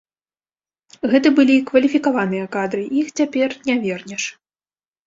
[1.11, 4.23] Гэта былі кваліфікаваныя кадры, іх цяпер не вернеш.